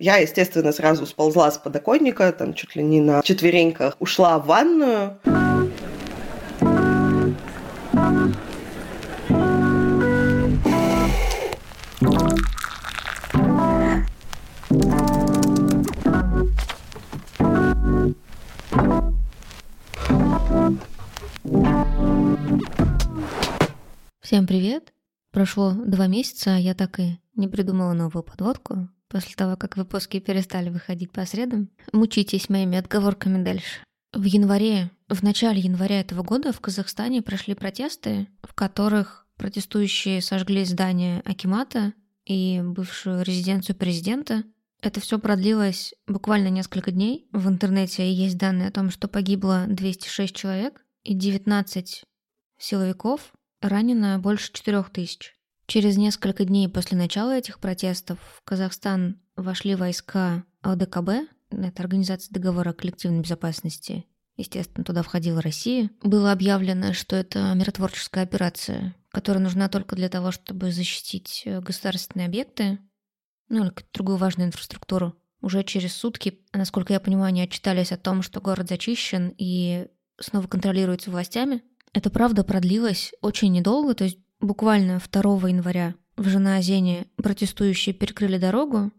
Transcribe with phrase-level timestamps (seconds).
[0.00, 5.18] Я, естественно, сразу сползла с подоконника, там чуть ли не на четвереньках, ушла в ванную.
[24.20, 24.92] Всем привет!
[25.32, 28.88] Прошло два месяца, а я так и не придумала новую подводку.
[29.08, 33.80] После того, как выпуски перестали выходить по средам, мучитесь моими отговорками дальше.
[34.12, 40.64] В январе, в начале января этого года в Казахстане прошли протесты, в которых протестующие сожгли
[40.64, 41.94] здание Акимата
[42.26, 44.44] и бывшую резиденцию президента.
[44.82, 47.28] Это все продлилось буквально несколько дней.
[47.32, 52.04] В интернете есть данные о том, что погибло 206 человек и 19
[52.58, 55.37] силовиков, ранено больше 4000.
[55.68, 61.10] Через несколько дней после начала этих протестов в Казахстан вошли войска ОДКБ,
[61.50, 64.06] это Организация договора о коллективной безопасности,
[64.38, 65.90] естественно, туда входила Россия.
[66.02, 72.28] Было объявлено, что это миротворческая операция, которая нужна только для того, чтобы защитить э, государственные
[72.28, 72.78] объекты,
[73.50, 75.16] ну или какую-то другую важную инфраструктуру.
[75.42, 79.86] Уже через сутки, насколько я понимаю, они отчитались о том, что город зачищен и
[80.18, 81.62] снова контролируется властями.
[81.92, 88.92] Это правда продлилось очень недолго, то есть буквально 2 января в Жанаозене протестующие перекрыли дорогу.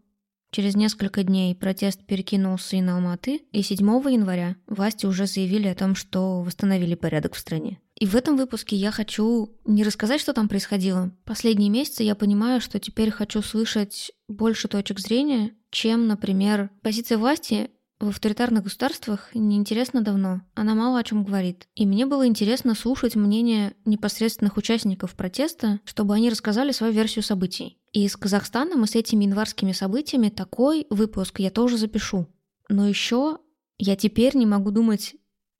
[0.52, 3.78] Через несколько дней протест перекинулся и на Алматы, и 7
[4.10, 7.78] января власти уже заявили о том, что восстановили порядок в стране.
[7.94, 11.12] И в этом выпуске я хочу не рассказать, что там происходило.
[11.24, 17.70] Последние месяцы я понимаю, что теперь хочу слышать больше точек зрения, чем, например, позиция власти
[18.00, 21.68] в авторитарных государствах неинтересно давно, она мало о чем говорит.
[21.74, 27.78] И мне было интересно слушать мнение непосредственных участников протеста, чтобы они рассказали свою версию событий.
[27.92, 32.26] И из Казахстана мы с этими январскими событиями такой выпуск я тоже запишу.
[32.68, 33.38] Но еще
[33.78, 35.14] я теперь не могу думать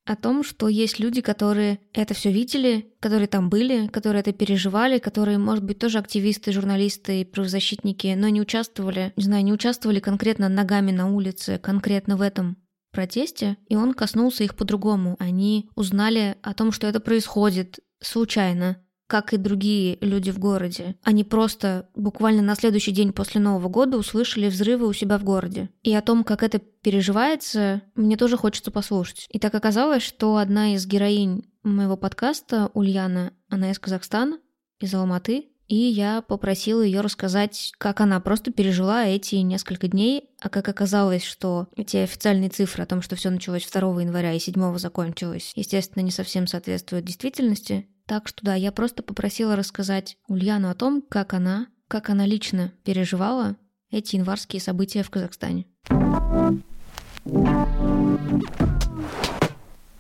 [0.07, 4.99] о том, что есть люди, которые это все видели, которые там были, которые это переживали,
[4.99, 10.49] которые, может быть, тоже активисты, журналисты правозащитники, но не участвовали, не знаю, не участвовали конкретно
[10.49, 12.57] ногами на улице, конкретно в этом
[12.93, 15.17] протесте, и он коснулся их по-другому.
[15.19, 20.95] Они узнали о том, что это происходит случайно, как и другие люди в городе.
[21.03, 25.69] Они просто буквально на следующий день после Нового года услышали взрывы у себя в городе.
[25.83, 29.27] И о том, как это переживается, мне тоже хочется послушать.
[29.29, 34.39] И так оказалось, что одна из героинь моего подкаста, Ульяна, она из Казахстана,
[34.79, 40.49] из Алматы, и я попросила ее рассказать, как она просто пережила эти несколько дней, а
[40.49, 44.79] как оказалось, что эти официальные цифры о том, что все началось 2 января и 7
[44.79, 47.87] закончилось, естественно, не совсем соответствуют действительности.
[48.11, 52.73] Так что да, я просто попросила рассказать Ульяну о том, как она, как она лично
[52.83, 53.55] переживала
[53.93, 55.67] эти январские события в Казахстане.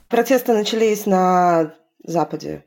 [0.08, 1.72] Протесты начались на
[2.02, 2.64] Западе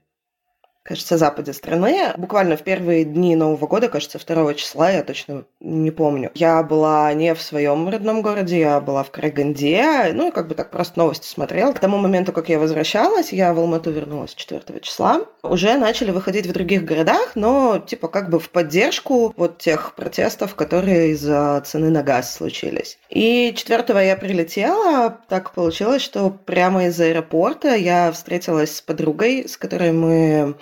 [0.83, 2.13] кажется, западе страны.
[2.17, 6.31] Буквально в первые дни Нового года, кажется, 2 числа, я точно не помню.
[6.35, 10.55] Я была не в своем родном городе, я была в Караганде, ну и как бы
[10.55, 11.71] так просто новости смотрела.
[11.71, 16.47] К тому моменту, как я возвращалась, я в Алмату вернулась 4 числа, уже начали выходить
[16.47, 21.89] в других городах, но типа как бы в поддержку вот тех протестов, которые из-за цены
[21.89, 22.97] на газ случились.
[23.09, 29.55] И 4 я прилетела, так получилось, что прямо из аэропорта я встретилась с подругой, с
[29.55, 30.55] которой мы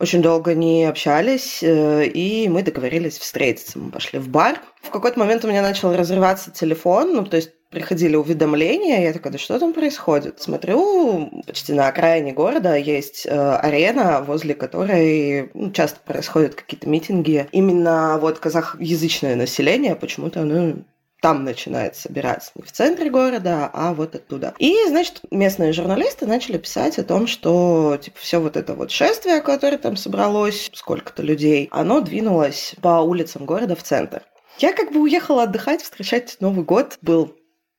[0.00, 3.78] очень долго не общались, э, и мы договорились встретиться.
[3.78, 4.60] Мы пошли в бар.
[4.80, 9.32] В какой-то момент у меня начал разрываться телефон, ну, то есть приходили уведомления, я такая,
[9.32, 10.40] да что там происходит?
[10.40, 17.46] Смотрю, почти на окраине города есть э, арена, возле которой ну, часто происходят какие-то митинги.
[17.52, 20.76] Именно вот казахязычное население почему-то оно
[21.20, 24.54] там начинает собираться, не в центре города, а вот оттуда.
[24.58, 29.40] И, значит, местные журналисты начали писать о том, что, типа, все вот это вот шествие,
[29.40, 34.22] которое там собралось, сколько-то людей, оно двинулось по улицам города в центр.
[34.58, 36.98] Я как бы уехала отдыхать, встречать Новый год.
[37.00, 37.34] Был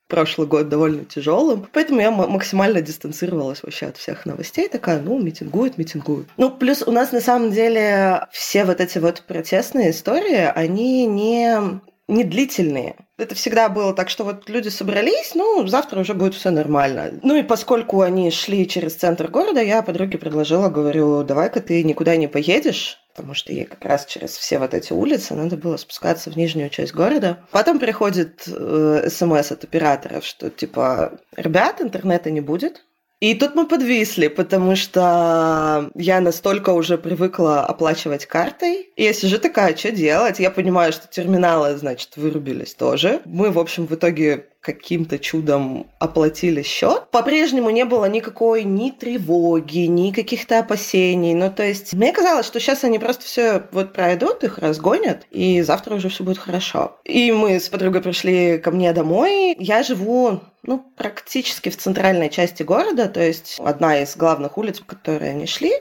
[0.07, 5.77] прошлый год довольно тяжелым, поэтому я максимально дистанцировалась вообще от всех новостей, такая, ну, митингуют,
[5.77, 6.27] митингуют.
[6.35, 11.79] Ну, плюс у нас на самом деле все вот эти вот протестные истории, они не
[12.09, 12.95] не длительные.
[13.17, 17.19] Это всегда было так, что вот люди собрались, ну, завтра уже будет все нормально.
[17.21, 22.15] Ну и поскольку они шли через центр города, я подруге предложила, говорю, давай-ка ты никуда
[22.15, 26.31] не поедешь, потому что ей как раз через все вот эти улицы надо было спускаться
[26.31, 27.45] в нижнюю часть города.
[27.51, 32.85] Потом приходит э, смс от операторов, что типа, ребят, интернета не будет,
[33.19, 38.89] И тут мы подвисли, потому что я настолько уже привыкла оплачивать картой.
[38.95, 40.39] И я сижу такая, что делать?
[40.39, 43.21] Я понимаю, что терминалы, значит, вырубились тоже.
[43.25, 47.09] Мы, в общем, в итоге каким-то чудом оплатили счет.
[47.11, 51.33] По-прежнему не было никакой ни тревоги, ни каких-то опасений.
[51.33, 55.61] Ну, то есть, мне казалось, что сейчас они просто все вот пройдут, их разгонят, и
[55.61, 56.99] завтра уже все будет хорошо.
[57.05, 59.55] И мы с подругой пришли ко мне домой.
[59.59, 64.95] Я живу ну, практически в центральной части города, то есть одна из главных улиц, по
[64.95, 65.71] которой они шли,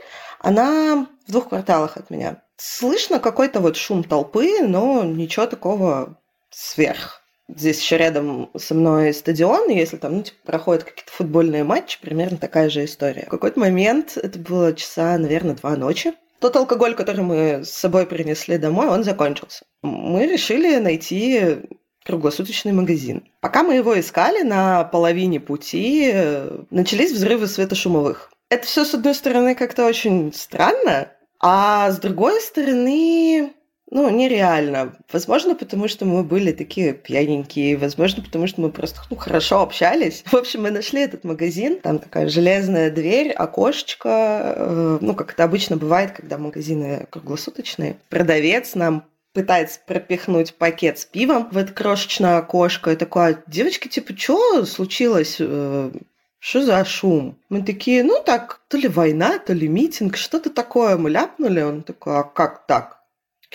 [0.41, 2.43] она в двух кварталах от меня.
[2.57, 6.19] Слышно какой-то вот шум толпы, но ничего такого
[6.51, 7.18] сверх.
[7.49, 11.99] Здесь еще рядом со мной стадион, и если там ну, типа, проходят какие-то футбольные матчи,
[12.01, 13.25] примерно такая же история.
[13.27, 18.07] В какой-то момент, это было часа, наверное, два ночи, тот алкоголь, который мы с собой
[18.07, 19.65] принесли домой, он закончился.
[19.83, 21.57] Мы решили найти
[22.05, 23.25] круглосуточный магазин.
[23.41, 28.31] Пока мы его искали, на половине пути э, начались взрывы светошумовых.
[28.51, 33.53] Это все, с одной стороны, как-то очень странно, а с другой стороны,
[33.91, 34.95] ну, нереально.
[35.13, 40.23] Возможно, потому что мы были такие пьяненькие, возможно, потому что мы просто ну, хорошо общались.
[40.27, 45.45] В общем, мы нашли этот магазин, там такая железная дверь, окошечко, э, ну, как это
[45.45, 47.97] обычно бывает, когда магазины круглосуточные.
[48.11, 54.15] Продавец нам пытается пропихнуть пакет с пивом в это крошечное окошко и такое, девочки, типа,
[54.17, 55.37] что случилось?
[55.41, 55.91] Э,
[56.41, 57.39] что за шум?
[57.49, 61.63] Мы такие, ну так, то ли война, то ли митинг, что-то такое мы ляпнули.
[61.63, 62.98] Он такой, а как так?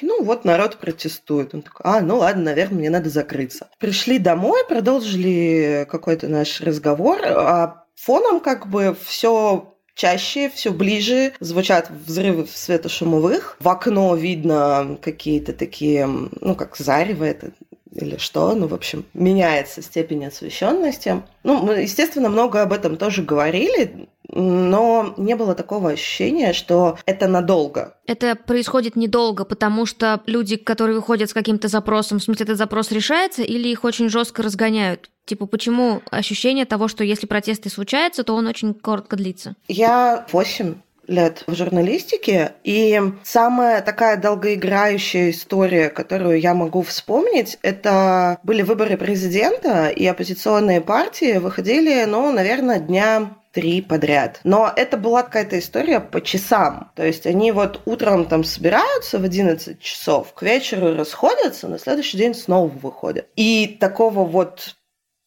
[0.02, 1.54] Ну вот народ протестует.
[1.54, 3.70] Он такой, а, ну ладно, наверное, мне надо закрыться.
[3.80, 11.90] Пришли домой, продолжили какой-то наш разговор, а фоном как бы все чаще, все ближе звучат
[11.90, 13.58] взрывы светошумовых.
[13.60, 17.52] В окно видно какие-то такие, ну, как зарево это
[17.96, 21.24] или что, ну, в общем, меняется степень освещенности.
[21.44, 27.28] Ну, мы, естественно, много об этом тоже говорили, но не было такого ощущения, что это
[27.28, 27.96] надолго.
[28.08, 32.92] Это происходит недолго, потому что люди, которые выходят с каким-то запросом, в смысле, этот запрос
[32.92, 35.10] решается или их очень жестко разгоняют?
[35.26, 39.56] Типа, почему ощущение того, что если протесты случаются, то он очень коротко длится?
[39.68, 40.76] Я 8
[41.14, 42.54] лет в журналистике.
[42.64, 50.82] И самая такая долгоиграющая история, которую я могу вспомнить, это были выборы президента, и оппозиционные
[50.82, 54.42] партии выходили, ну, наверное, дня три подряд.
[54.44, 56.92] Но это была какая-то история по часам.
[56.96, 62.18] То есть они вот утром там собираются в 11 часов, к вечеру расходятся, на следующий
[62.18, 63.28] день снова выходят.
[63.36, 64.76] И такого вот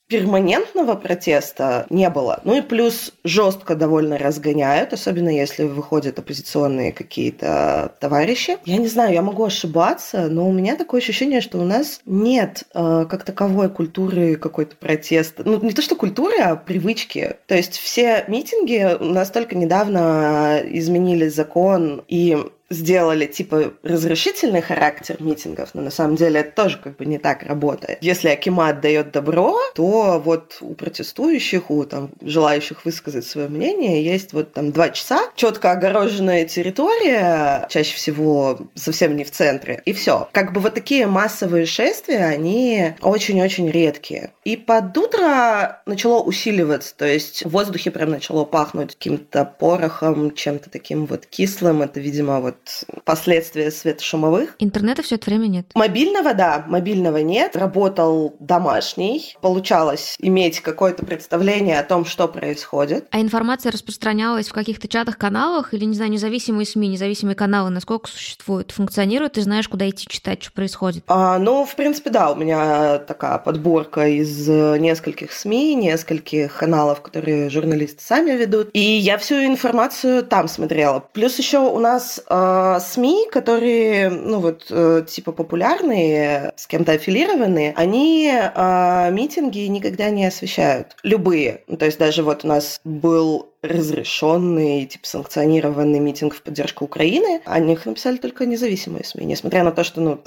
[0.09, 2.41] перманентного протеста не было.
[2.45, 8.59] Ну и плюс жестко довольно разгоняют, особенно если выходят оппозиционные какие-то товарищи.
[8.65, 12.65] Я не знаю, я могу ошибаться, но у меня такое ощущение, что у нас нет
[12.75, 15.43] э, как таковой культуры какой-то протеста.
[15.45, 17.37] Ну, не то, что культуры, а привычки.
[17.47, 22.37] То есть все митинги настолько недавно изменили закон, и
[22.71, 27.43] сделали типа разрешительный характер митингов, но на самом деле это тоже как бы не так
[27.43, 27.99] работает.
[28.01, 34.33] Если Акимат дает добро, то вот у протестующих, у там желающих высказать свое мнение есть
[34.33, 40.29] вот там два часа, четко огороженная территория, чаще всего совсем не в центре, и все.
[40.33, 44.33] Как бы вот такие массовые шествия, они очень-очень редкие.
[44.45, 50.71] И под утро начало усиливаться, то есть в воздухе прям начало пахнуть каким-то порохом, чем-то
[50.71, 51.83] таким вот кислым.
[51.83, 52.56] Это, видимо, вот
[53.05, 54.55] последствия светошумовых.
[54.59, 55.67] Интернета все это время нет.
[55.75, 57.57] Мобильного, да, мобильного нет.
[57.57, 59.37] Работал домашний.
[59.41, 63.07] Получалось иметь какое-то представление о том, что происходит.
[63.11, 68.09] А информация распространялась в каких-то чатах, каналах или, не знаю, независимые СМИ, независимые каналы, насколько
[68.09, 71.05] существуют, функционируют, ты знаешь, куда идти читать, что происходит?
[71.09, 76.57] А, ну, в принципе, да, у меня такая подборка из из э, нескольких СМИ, нескольких
[76.57, 78.71] каналов, которые журналисты сами ведут.
[78.73, 81.01] И я всю информацию там смотрела.
[81.13, 82.46] Плюс еще у нас э,
[82.81, 90.27] СМИ, которые, ну вот, э, типа популярные, с кем-то аффилированные, они э, митинги никогда не
[90.27, 90.97] освещают.
[91.03, 91.63] Любые.
[91.67, 97.41] Ну, то есть даже вот у нас был разрешенный, типа санкционированный митинг в поддержку Украины,
[97.45, 100.21] о них написали только независимые СМИ, несмотря на то, что ну,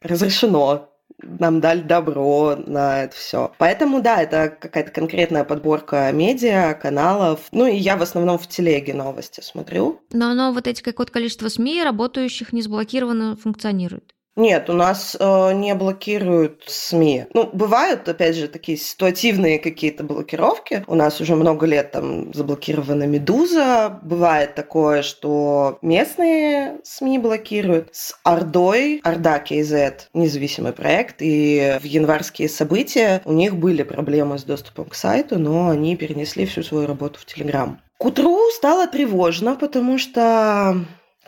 [0.00, 0.88] разрешено
[1.22, 3.52] нам дали добро на это все.
[3.58, 7.40] Поэтому, да, это какая-то конкретная подборка медиа, каналов.
[7.52, 10.00] Ну, и я в основном в телеге новости смотрю.
[10.12, 14.14] Но оно, вот эти какое-то количество СМИ, работающих не сблокировано, функционирует.
[14.38, 17.26] Нет, у нас э, не блокируют СМИ.
[17.34, 20.84] Ну, бывают, опять же, такие ситуативные какие-то блокировки.
[20.86, 23.98] У нас уже много лет там заблокирована «Медуза».
[24.00, 27.88] Бывает такое, что местные СМИ блокируют.
[27.90, 34.44] С Ордой, Орда КЗ, независимый проект, и в январские события у них были проблемы с
[34.44, 37.80] доступом к сайту, но они перенесли всю свою работу в Телеграм.
[37.98, 40.76] К утру стало тревожно, потому что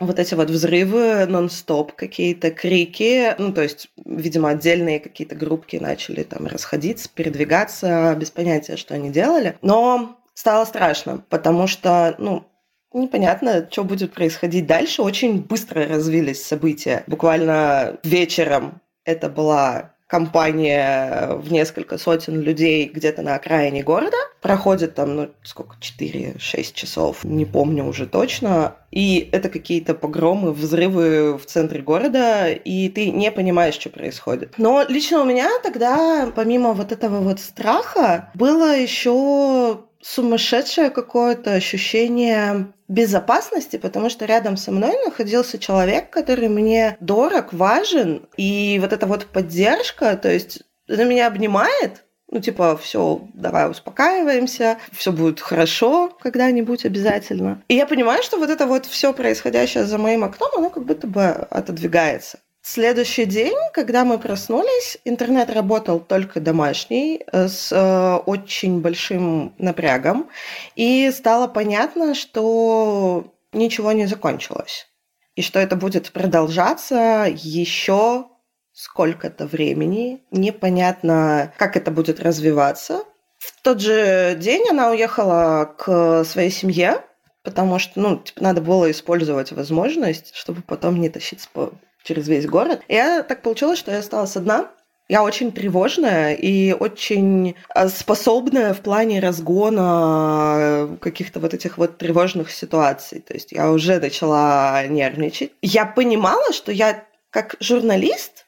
[0.01, 6.23] вот эти вот взрывы нон-стоп, какие-то крики, ну, то есть, видимо, отдельные какие-то группки начали
[6.23, 9.57] там расходиться, передвигаться, без понятия, что они делали.
[9.61, 12.45] Но стало страшно, потому что, ну,
[12.93, 15.01] непонятно, что будет происходить дальше.
[15.01, 17.03] Очень быстро развились события.
[17.07, 24.17] Буквально вечером это была компания в несколько сотен людей где-то на окраине города.
[24.41, 28.75] Проходит там, ну, сколько, 4-6 часов, не помню уже точно.
[28.91, 34.55] И это какие-то погромы, взрывы в центре города, и ты не понимаешь, что происходит.
[34.57, 42.73] Но лично у меня тогда, помимо вот этого вот страха, было еще сумасшедшее какое-то ощущение
[42.87, 49.07] безопасности, потому что рядом со мной находился человек, который мне дорог, важен, и вот эта
[49.07, 56.09] вот поддержка, то есть это меня обнимает, ну, типа, все, давай успокаиваемся, все будет хорошо
[56.21, 57.61] когда-нибудь обязательно.
[57.67, 61.07] И я понимаю, что вот это вот все происходящее за моим окном, оно как будто
[61.07, 62.39] бы отодвигается.
[62.63, 70.29] Следующий день, когда мы проснулись, интернет работал только домашний, э, с э, очень большим напрягом,
[70.75, 74.87] и стало понятно, что ничего не закончилось,
[75.35, 78.27] и что это будет продолжаться еще
[78.73, 80.21] сколько-то времени.
[80.29, 83.03] Непонятно, как это будет развиваться.
[83.39, 87.03] В тот же день она уехала к своей семье,
[87.41, 92.47] потому что, ну, типа, надо было использовать возможность, чтобы потом не тащиться по через весь
[92.47, 92.81] город.
[92.87, 94.71] И я так получилось, что я осталась одна.
[95.09, 101.97] Я очень тревожная и очень э, способная в плане разгона э, каких-то вот этих вот
[101.97, 103.19] тревожных ситуаций.
[103.19, 105.51] То есть я уже начала нервничать.
[105.61, 108.45] Я понимала, что я как журналист,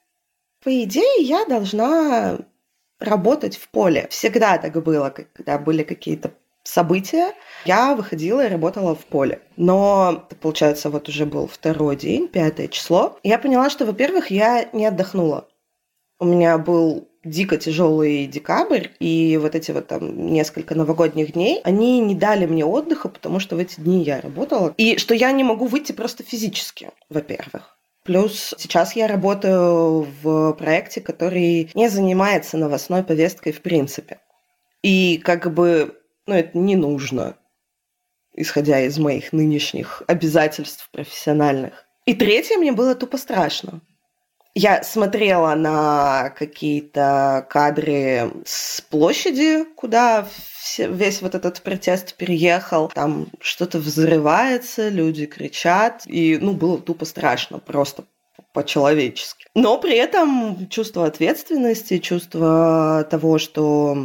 [0.63, 2.38] по идее, я должна
[3.00, 4.07] работать в поле.
[4.10, 6.31] Всегда так было, когда были какие-то
[6.63, 7.34] события,
[7.65, 9.41] я выходила и работала в поле.
[9.58, 13.17] Но, получается, вот уже был второй день, пятое число.
[13.24, 15.48] Я поняла, что, во-первых, я не отдохнула.
[16.20, 22.00] У меня был дико тяжелый декабрь, и вот эти вот там несколько новогодних дней, они
[22.00, 24.74] не дали мне отдыха, потому что в эти дни я работала.
[24.77, 27.77] И что я не могу выйти просто физически, во-первых.
[28.03, 34.20] Плюс сейчас я работаю в проекте, который не занимается новостной повесткой в принципе.
[34.82, 37.37] И как бы но это не нужно,
[38.33, 41.85] исходя из моих нынешних обязательств профессиональных.
[42.05, 43.81] И третье, мне было тупо страшно.
[44.55, 50.27] Я смотрела на какие-то кадры с площади, куда
[50.59, 52.89] все, весь вот этот протест переехал.
[52.89, 56.03] Там что-то взрывается, люди кричат.
[56.05, 58.03] И, ну, было тупо страшно, просто
[58.53, 59.47] по-человечески.
[59.55, 63.97] Но при этом чувство ответственности, чувство того, что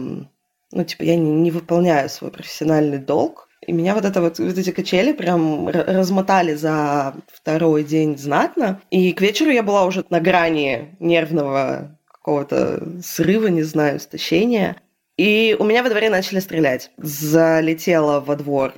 [0.73, 3.49] ну, типа, я не, не выполняю свой профессиональный долг.
[3.67, 8.81] И меня вот, это вот, вот эти качели прям размотали за второй день знатно.
[8.91, 14.77] И к вечеру я была уже на грани нервного какого-то срыва, не знаю, истощения.
[15.17, 16.91] И у меня во дворе начали стрелять.
[16.97, 18.73] Залетела во двор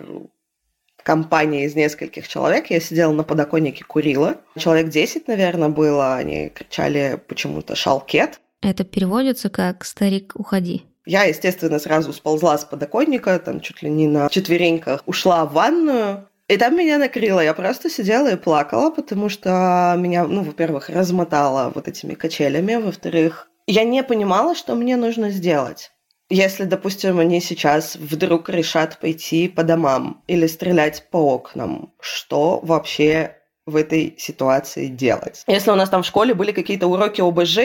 [1.02, 2.70] компания из нескольких человек.
[2.70, 4.36] Я сидела на подоконнике, курила.
[4.56, 6.16] Человек 10, наверное, было.
[6.16, 8.40] Они кричали почему-то «шалкет».
[8.62, 10.84] Это переводится как «старик, уходи».
[11.10, 16.28] Я, естественно, сразу сползла с подоконника, там чуть ли не на четвереньках, ушла в ванную,
[16.46, 17.40] и там меня накрыло.
[17.40, 23.48] Я просто сидела и плакала, потому что меня, ну, во-первых, размотало вот этими качелями, во-вторых,
[23.66, 25.90] я не понимала, что мне нужно сделать.
[26.28, 33.39] Если, допустим, они сейчас вдруг решат пойти по домам или стрелять по окнам, что вообще
[33.66, 35.44] в этой ситуации делать.
[35.46, 37.58] Если у нас там в школе были какие-то уроки ОБЖ,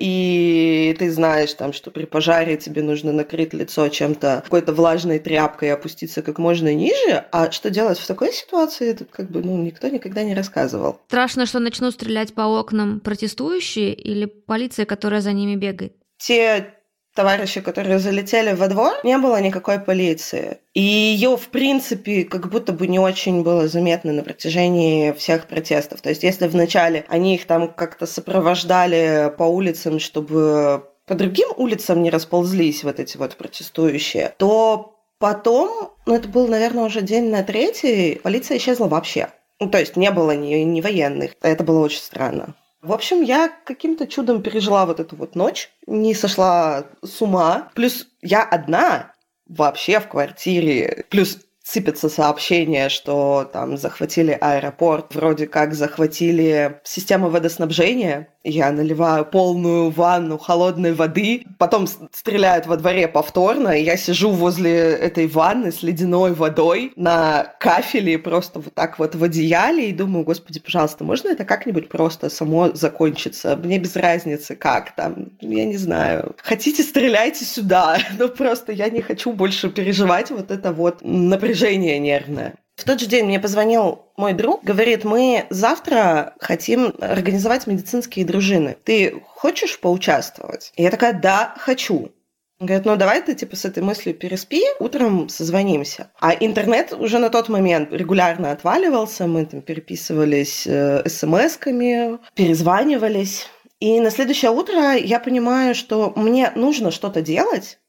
[0.00, 5.68] и ты знаешь там, что при пожаре тебе нужно накрыть лицо чем-то, какой-то влажной тряпкой
[5.68, 9.56] и опуститься как можно ниже, а что делать в такой ситуации, это как бы, ну,
[9.56, 11.00] никто никогда не рассказывал.
[11.08, 15.94] Страшно, что начнут стрелять по окнам протестующие или полиция, которая за ними бегает?
[16.18, 16.77] Те
[17.14, 20.58] товарищи, которые залетели во двор, не было никакой полиции.
[20.74, 26.00] И ее, в принципе, как будто бы не очень было заметно на протяжении всех протестов.
[26.00, 32.02] То есть, если вначале они их там как-то сопровождали по улицам, чтобы по другим улицам
[32.02, 37.42] не расползлись вот эти вот протестующие, то потом, ну это был, наверное, уже день на
[37.42, 39.28] третий, полиция исчезла вообще.
[39.60, 41.32] Ну, то есть не было ни, ни военных.
[41.42, 42.54] Это было очень странно.
[42.80, 47.70] В общем, я каким-то чудом пережила вот эту вот ночь, не сошла с ума.
[47.74, 49.12] Плюс я одна
[49.48, 51.04] вообще в квартире.
[51.10, 58.28] Плюс сыпятся сообщения, что там захватили аэропорт, вроде как захватили систему водоснабжения.
[58.48, 64.72] Я наливаю полную ванну холодной воды, потом стреляют во дворе повторно, и я сижу возле
[64.72, 70.24] этой ванны с ледяной водой на кафеле, просто вот так вот в одеяле, и думаю,
[70.24, 73.54] господи, пожалуйста, можно это как-нибудь просто само закончиться?
[73.56, 76.34] Мне без разницы как там, я не знаю.
[76.42, 82.54] Хотите, стреляйте сюда, но просто я не хочу больше переживать вот это вот напряжение нервное.
[82.78, 88.76] В тот же день мне позвонил мой друг, говорит, мы завтра хотим организовать медицинские дружины.
[88.84, 90.72] Ты хочешь поучаствовать?
[90.76, 92.12] Я такая, да, хочу.
[92.60, 96.12] Он говорит, ну давай ты типа с этой мыслью переспи, утром созвонимся.
[96.20, 103.48] А интернет уже на тот момент регулярно отваливался, мы там переписывались э, смс-ками, перезванивались.
[103.80, 107.80] И на следующее утро я понимаю, что мне нужно что-то делать,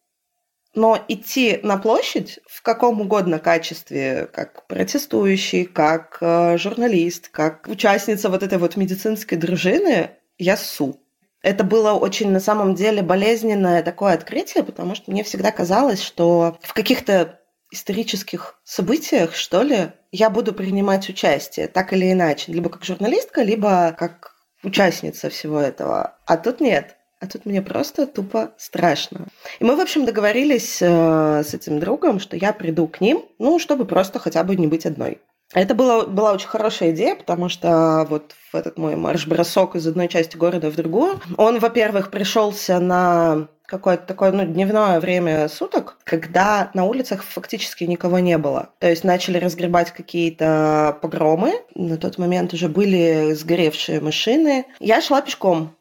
[0.76, 8.30] но идти на площадь в каком угодно качестве, как протестующий, как э, журналист, как участница
[8.30, 11.00] вот этой вот медицинской дружины, я су.
[11.42, 16.58] Это было очень на самом деле болезненное такое открытие, потому что мне всегда казалось, что
[16.62, 17.40] в каких-то
[17.72, 23.96] исторических событиях, что ли, я буду принимать участие, так или иначе, либо как журналистка, либо
[23.98, 26.18] как участница всего этого.
[26.26, 26.98] А тут нет.
[27.20, 29.28] А тут мне просто тупо страшно.
[29.60, 33.60] И мы, в общем, договорились э, с этим другом, что я приду к ним, ну,
[33.60, 35.20] чтобы просто хотя бы не быть одной.
[35.54, 40.08] Это было, была очень хорошая идея, потому что вот в этот мой марш-бросок из одной
[40.08, 46.72] части города в другую, он, во-первых, пришелся на какое-то такое ну, дневное время суток, когда
[46.74, 48.70] на улицах фактически никого не было.
[48.80, 51.54] То есть начали разгребать какие-то погромы.
[51.76, 54.66] На тот момент уже были сгоревшие машины.
[54.80, 55.76] Я шла пешком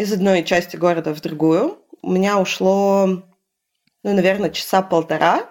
[0.00, 1.78] из одной части города в другую.
[2.00, 3.22] У меня ушло, ну,
[4.02, 5.50] наверное, часа полтора,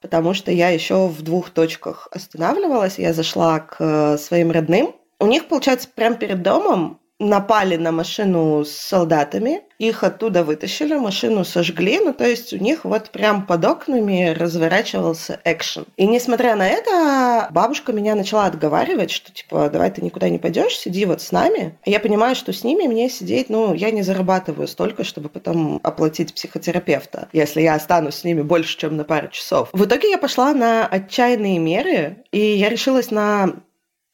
[0.00, 2.98] потому что я еще в двух точках останавливалась.
[2.98, 4.94] Я зашла к своим родным.
[5.20, 11.44] У них, получается, прямо перед домом напали на машину с солдатами, их оттуда вытащили, машину
[11.44, 15.86] сожгли, ну то есть у них вот прям под окнами разворачивался экшен.
[15.96, 20.76] И несмотря на это, бабушка меня начала отговаривать, что типа, давай ты никуда не пойдешь,
[20.76, 21.78] сиди вот с нами.
[21.84, 25.80] А я понимаю, что с ними мне сидеть, ну, я не зарабатываю столько, чтобы потом
[25.82, 29.68] оплатить психотерапевта, если я останусь с ними больше, чем на пару часов.
[29.72, 33.54] В итоге я пошла на отчаянные меры, и я решилась на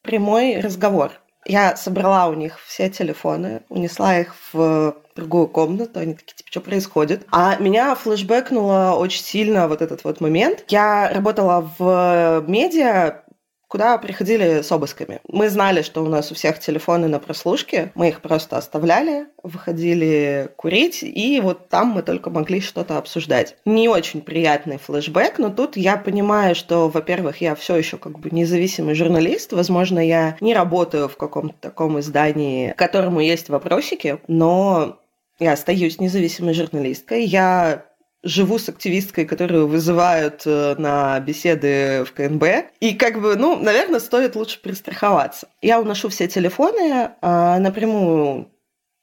[0.01, 1.11] прямой разговор.
[1.45, 6.61] Я собрала у них все телефоны, унесла их в другую комнату, они такие, типа, что
[6.61, 7.25] происходит?
[7.31, 10.65] А меня флешбэкнуло очень сильно вот этот вот момент.
[10.67, 13.23] Я работала в медиа,
[13.69, 15.21] куда приходили с обысками.
[15.27, 20.49] Мы знали, что у нас у всех телефоны на прослушке, мы их просто оставляли, выходили
[20.57, 23.55] курить, и вот там мы только могли что-то обсуждать.
[23.65, 28.31] Не очень приятный флешбэк, но тут я понимаю, что, во-первых, я все еще как бы
[28.31, 34.99] независимый журналист, возможно, я не работаю в каком-то таком издании, к которому есть вопросики, но
[35.39, 37.85] я остаюсь независимой журналисткой, я
[38.23, 42.71] живу с активисткой, которую вызывают э, на беседы в КНБ.
[42.79, 45.47] И как бы, ну, наверное, стоит лучше перестраховаться.
[45.61, 48.51] Я уношу все телефоны, а, напрямую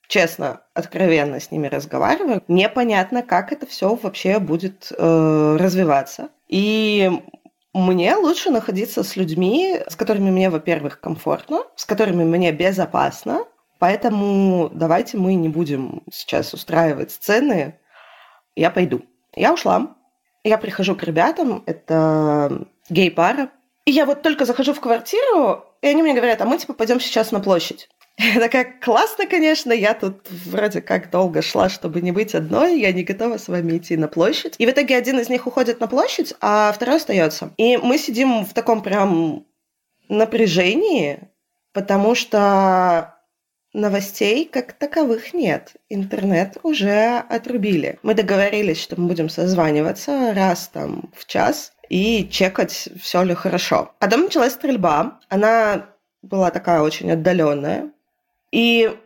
[0.08, 2.42] честно, откровенно с ними разговариваю.
[2.48, 6.28] Непонятно, как это все вообще будет э, развиваться.
[6.48, 7.10] И
[7.74, 13.44] мне лучше находиться с людьми, с которыми мне, во-первых, комфортно, с которыми мне безопасно.
[13.78, 17.78] Поэтому давайте мы не будем сейчас устраивать сцены,
[18.56, 19.02] я пойду.
[19.34, 19.94] Я ушла.
[20.42, 23.50] Я прихожу к ребятам, это гей-пара.
[23.84, 27.00] И я вот только захожу в квартиру, и они мне говорят, а мы типа пойдем
[27.00, 27.88] сейчас на площадь.
[28.18, 32.90] Я такая, классно, конечно, я тут вроде как долго шла, чтобы не быть одной, я
[32.90, 34.54] не готова с вами идти на площадь.
[34.56, 37.50] И в итоге один из них уходит на площадь, а второй остается.
[37.58, 39.44] И мы сидим в таком прям
[40.08, 41.28] напряжении,
[41.74, 43.15] потому что
[43.76, 45.74] Новостей как таковых нет.
[45.90, 47.98] Интернет уже отрубили.
[48.02, 53.92] Мы договорились, что мы будем созваниваться раз там в час и чекать, все ли хорошо.
[53.98, 55.20] А потом началась стрельба.
[55.28, 55.90] Она
[56.22, 57.90] была такая очень отдаленная.
[58.50, 58.96] И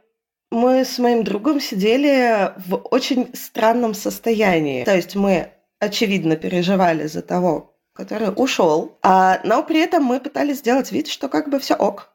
[0.53, 4.85] мы с моим другом сидели в очень странном состоянии.
[4.85, 10.59] То есть мы, очевидно, переживали за того, который ушел, а, но при этом мы пытались
[10.59, 12.13] сделать вид, что как бы все ок.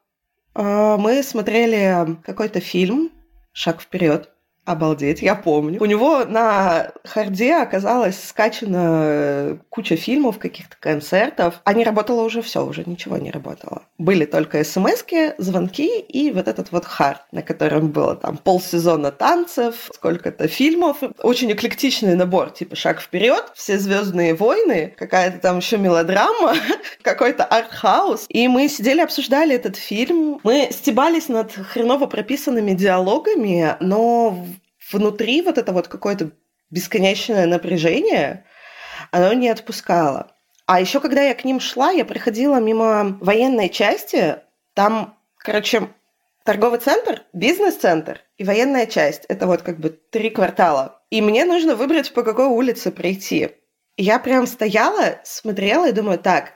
[0.58, 3.12] А, мы смотрели какой-то фильм
[3.52, 4.30] «Шаг вперед».
[4.66, 5.80] Обалдеть, я помню.
[5.80, 11.60] У него на харде оказалась скачана э, куча фильмов, каких-то концертов.
[11.62, 13.82] А не работало уже все, уже ничего не работало.
[13.96, 15.04] Были только смс
[15.38, 20.98] звонки и вот этот вот хард, на котором было там полсезона танцев, сколько-то фильмов.
[21.22, 26.54] Очень эклектичный набор, типа «Шаг вперед», «Все звездные войны», какая-то там еще мелодрама,
[27.02, 28.26] какой-то арт-хаус.
[28.28, 30.40] И мы сидели, обсуждали этот фильм.
[30.42, 34.44] Мы стебались над хреново прописанными диалогами, но
[34.90, 36.30] внутри вот это вот какое-то
[36.70, 38.44] бесконечное напряжение,
[39.10, 40.32] оно не отпускало.
[40.66, 44.38] А еще когда я к ним шла, я проходила мимо военной части,
[44.74, 45.88] там, короче,
[46.44, 49.24] торговый центр, бизнес-центр и военная часть.
[49.28, 51.00] Это вот как бы три квартала.
[51.10, 53.50] И мне нужно выбрать, по какой улице прийти.
[53.96, 56.52] я прям стояла, смотрела и думаю, так,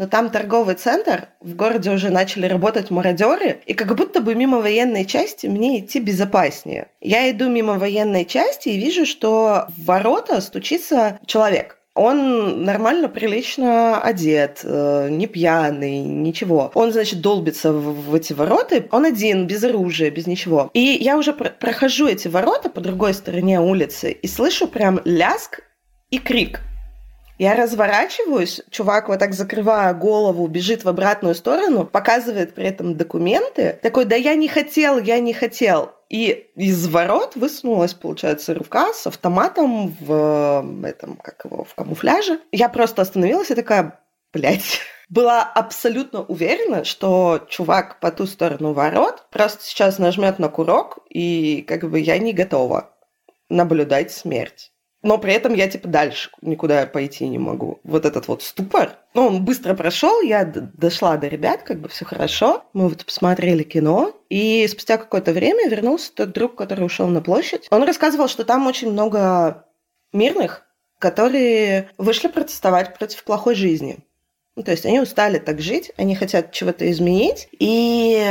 [0.00, 4.62] но там торговый центр, в городе уже начали работать мародеры, и как будто бы мимо
[4.62, 6.86] военной части мне идти безопаснее.
[7.02, 11.76] Я иду мимо военной части и вижу, что в ворота стучится человек.
[11.94, 16.70] Он нормально, прилично одет, э, не пьяный, ничего.
[16.72, 18.82] Он, значит, долбится в, в эти ворота.
[18.92, 20.70] Он один, без оружия, без ничего.
[20.72, 25.60] И я уже про- прохожу эти ворота по другой стороне улицы и слышу прям ляск
[26.10, 26.62] и крик.
[27.40, 33.78] Я разворачиваюсь, чувак вот так закрывая голову, бежит в обратную сторону, показывает при этом документы.
[33.80, 35.92] Такой, да я не хотел, я не хотел.
[36.10, 42.40] И из ворот высунулась, получается, рука с автоматом в этом, как его, в камуфляже.
[42.52, 43.98] Я просто остановилась и такая,
[44.34, 50.98] блядь, была абсолютно уверена, что чувак по ту сторону ворот просто сейчас нажмет на курок,
[51.08, 52.90] и как бы я не готова
[53.48, 54.69] наблюдать смерть
[55.02, 57.80] но при этом я типа дальше никуда пойти не могу.
[57.84, 58.98] Вот этот вот ступор.
[59.14, 62.64] Ну, он быстро прошел, я дошла до ребят, как бы все хорошо.
[62.72, 67.66] Мы вот посмотрели кино, и спустя какое-то время вернулся тот друг, который ушел на площадь.
[67.70, 69.64] Он рассказывал, что там очень много
[70.12, 70.66] мирных,
[70.98, 73.98] которые вышли протестовать против плохой жизни.
[74.56, 77.48] Ну, то есть они устали так жить, они хотят чего-то изменить.
[77.58, 78.22] И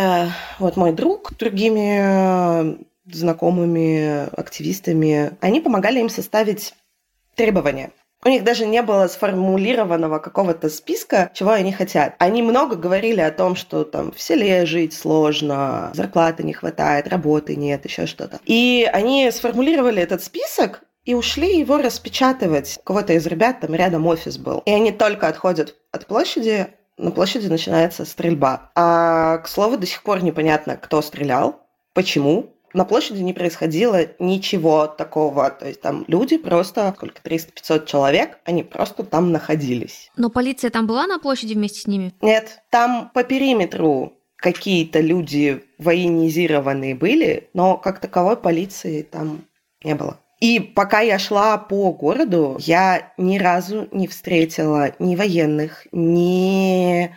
[0.60, 2.78] вот мой друг другими
[3.14, 6.74] знакомыми активистами, они помогали им составить
[7.36, 7.92] требования.
[8.26, 12.16] У них даже не было сформулированного какого-то списка, чего они хотят.
[12.20, 17.56] Они много говорили о том, что там в селе жить сложно, зарплаты не хватает, работы
[17.56, 18.42] нет, еще что-то.
[18.46, 22.78] И они сформулировали этот список и ушли его распечатывать.
[22.82, 24.64] У кого-то из ребят там рядом офис был.
[24.66, 26.68] И они только отходят от площади,
[26.98, 28.72] на площади начинается стрельба.
[28.76, 31.62] А, к слову, до сих пор непонятно, кто стрелял,
[31.94, 35.50] почему, на площади не происходило ничего такого.
[35.50, 40.12] То есть там люди просто, сколько, 300-500 человек, они просто там находились.
[40.18, 42.14] Но полиция там была на площади вместе с ними?
[42.22, 49.46] Нет, там по периметру какие-то люди военизированные были, но как таковой полиции там
[49.84, 50.20] не было.
[50.40, 57.14] И пока я шла по городу, я ни разу не встретила ни военных, ни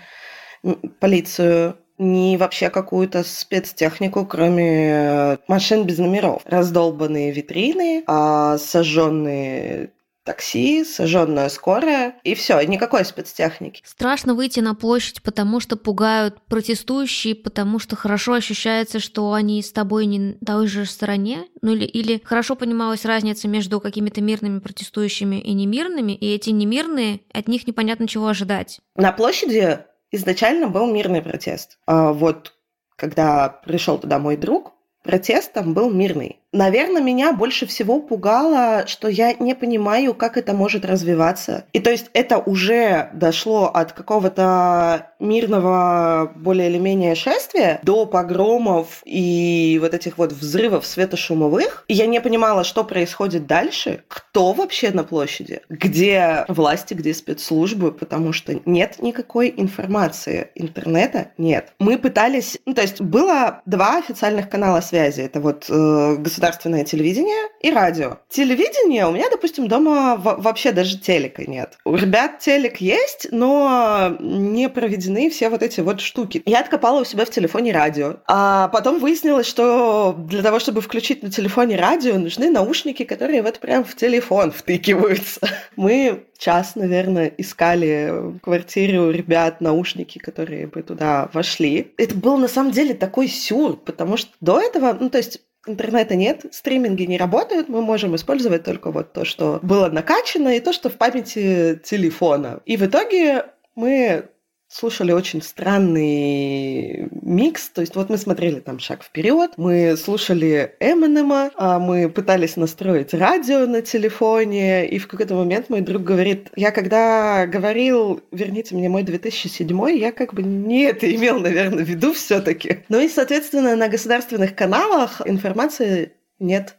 [0.99, 6.43] полицию, ни вообще какую-то спецтехнику, кроме э, машин без номеров.
[6.45, 9.91] Раздолбанные витрины, а сожженные
[10.25, 13.83] такси, сожженная скорая, и все, никакой спецтехники.
[13.85, 19.73] Страшно выйти на площадь, потому что пугают протестующие, потому что хорошо ощущается, что они с
[19.73, 24.61] тобой не на той же стороне, ну или, или хорошо понималась разница между какими-то мирными
[24.61, 28.81] протестующими и немирными, и эти немирные, от них непонятно чего ожидать.
[28.95, 29.79] На площади
[30.12, 31.79] изначально был мирный протест.
[31.87, 32.55] А вот
[32.96, 34.72] когда пришел туда мой друг,
[35.03, 36.41] протест там был мирный.
[36.53, 41.65] Наверное, меня больше всего пугало, что я не понимаю, как это может развиваться.
[41.73, 49.03] И то есть это уже дошло от какого-то мирного более или менее шествия до погромов
[49.05, 51.85] и вот этих вот взрывов светошумовых.
[51.88, 57.93] И я не понимала, что происходит дальше, кто вообще на площади, где власти, где спецслужбы,
[57.93, 60.51] потому что нет никакой информации.
[60.55, 61.73] Интернета нет.
[61.79, 62.59] Мы пытались...
[62.67, 65.21] Ну, то есть было два официальных канала связи.
[65.23, 68.18] Это вот э, государственное телевидение и радио.
[68.28, 71.78] Телевидение у меня, допустим, дома вообще даже телека нет.
[71.85, 76.42] У ребят телек есть, но не проведены все вот эти вот штуки.
[76.44, 78.16] Я откопала у себя в телефоне радио.
[78.26, 83.61] А потом выяснилось, что для того, чтобы включить на телефоне радио, нужны наушники, которые вот
[83.61, 85.40] прям в телефон втыкиваются.
[85.76, 91.92] Мы час, наверное, искали в квартире у ребят наушники, которые бы туда вошли.
[91.98, 96.16] Это был на самом деле такой сюр, потому что до этого, ну то есть интернета
[96.16, 100.72] нет, стриминги не работают, мы можем использовать только вот то, что было накачано, и то,
[100.72, 102.61] что в памяти телефона.
[102.66, 104.29] И в итоге мы
[104.72, 107.68] слушали очень странный микс.
[107.68, 113.12] То есть вот мы смотрели там «Шаг вперед», мы слушали Эминема, а мы пытались настроить
[113.12, 118.88] радио на телефоне, и в какой-то момент мой друг говорит, я когда говорил «верните мне
[118.88, 123.08] мой 2007», я как бы не это имел, наверное, в виду все таки Ну и,
[123.08, 126.76] соответственно, на государственных каналах информации нет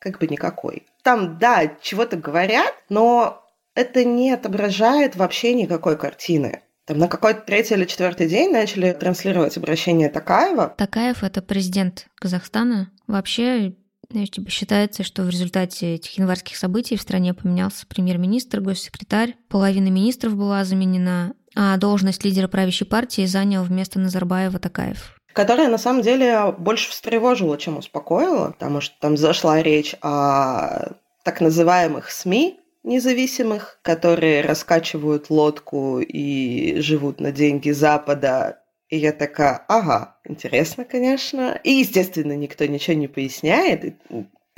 [0.00, 0.84] как бы никакой.
[1.02, 6.62] Там, да, чего-то говорят, но это не отображает вообще никакой картины.
[6.88, 10.72] Там на какой-то третий или четвертый день начали транслировать обращение Такаева.
[10.78, 12.90] Такаев— это президент Казахстана.
[13.06, 13.74] Вообще,
[14.10, 19.88] знаешь, типа считается, что в результате этих январских событий в стране поменялся премьер-министр, госсекретарь, половина
[19.88, 26.02] министров была заменена, а должность лидера правящей партии занял вместо Назарбаева Такаев которая на самом
[26.02, 33.78] деле больше встревожила, чем успокоила, потому что там зашла речь о так называемых СМИ, независимых,
[33.82, 38.60] которые раскачивают лодку и живут на деньги Запада.
[38.88, 41.60] И я такая, ага, интересно, конечно.
[41.62, 43.94] И, естественно, никто ничего не поясняет.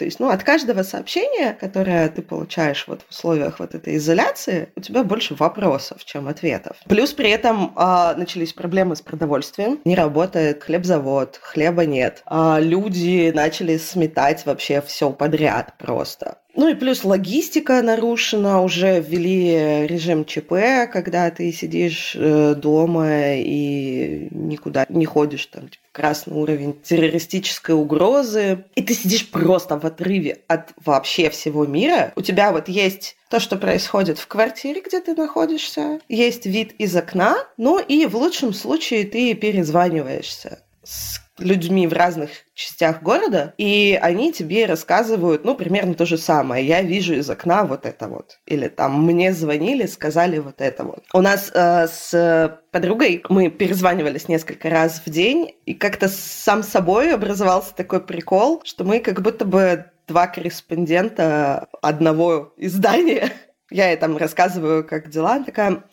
[0.00, 4.70] То есть, ну, от каждого сообщения, которое ты получаешь вот в условиях вот этой изоляции,
[4.74, 6.78] у тебя больше вопросов, чем ответов.
[6.88, 9.78] Плюс при этом э, начались проблемы с продовольствием.
[9.84, 12.22] Не работает хлебзавод, хлеба нет.
[12.24, 16.38] А люди начали сметать вообще все подряд просто.
[16.60, 24.28] Ну и плюс логистика нарушена, уже ввели режим ЧП, когда ты сидишь э, дома и
[24.30, 30.42] никуда не ходишь, там типа, красный уровень террористической угрозы, и ты сидишь просто в отрыве
[30.48, 32.12] от вообще всего мира.
[32.14, 36.94] У тебя вот есть то, что происходит в квартире, где ты находишься, есть вид из
[36.94, 43.98] окна, ну и в лучшем случае ты перезваниваешься с людьми в разных частях города, и
[44.00, 46.66] они тебе рассказывают, ну, примерно то же самое.
[46.66, 48.38] Я вижу из окна вот это вот.
[48.46, 51.04] Или там мне звонили, сказали вот это вот.
[51.12, 57.12] У нас э, с подругой мы перезванивались несколько раз в день, и как-то сам собой
[57.12, 63.32] образовался такой прикол, что мы как будто бы два корреспондента одного издания.
[63.70, 65.34] Я ей там рассказываю, как дела.
[65.34, 65.84] Она такая,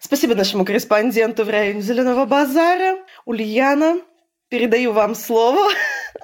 [0.00, 4.00] спасибо нашему корреспонденту в районе Зеленого базара, Ульяна
[4.48, 5.70] передаю вам слово.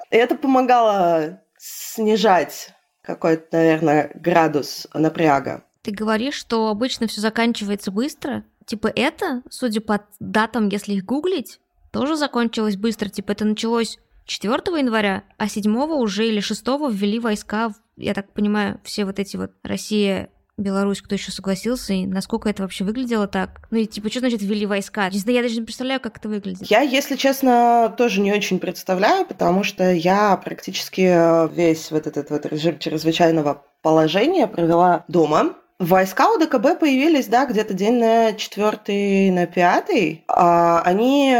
[0.09, 2.69] Это помогало снижать
[3.01, 5.63] какой-то, наверное, градус напряга.
[5.81, 8.43] Ты говоришь, что обычно все заканчивается быстро.
[8.65, 11.59] Типа это, судя по датам, если их гуглить,
[11.91, 13.09] тоже закончилось быстро.
[13.09, 18.79] Типа это началось 4 января, а 7 уже или 6 ввели войска, я так понимаю,
[18.83, 20.29] все вот эти вот Россия,
[20.61, 23.61] Беларусь, кто еще согласился, и насколько это вообще выглядело так?
[23.71, 25.09] Ну и типа, что значит ввели войска?
[25.11, 26.69] Честно, я даже не представляю, как это выглядит.
[26.69, 32.45] Я, если честно, тоже не очень представляю, потому что я практически весь вот этот вот
[32.45, 35.55] режим чрезвычайного положения провела дома.
[35.79, 40.23] Войска у ДКБ появились, да, где-то день на четвертый, на пятый.
[40.27, 41.35] А они